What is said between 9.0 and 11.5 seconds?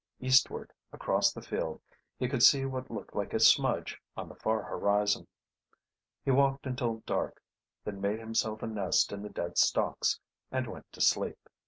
in the dead stalks, and went to sleep.